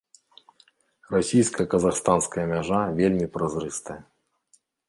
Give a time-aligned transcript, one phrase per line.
[1.15, 4.01] Расійска-казахстанская мяжа вельмі празрыстая.